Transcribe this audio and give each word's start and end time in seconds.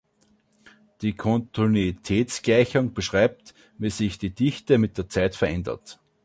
Die 1.03 1.13
Kontinuitätsgleichung 1.13 2.95
beschreibt, 2.95 3.53
wie 3.77 3.91
sich 3.91 4.17
die 4.17 4.33
Dichte 4.33 4.79
mit 4.79 4.97
der 4.97 5.07
Zeit 5.09 5.35
verändert. 5.35 5.99